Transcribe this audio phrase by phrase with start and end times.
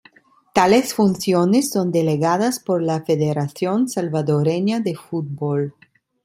[0.55, 5.75] Tales funciones son delegadas por la Federación Salvadoreña de Fútbol.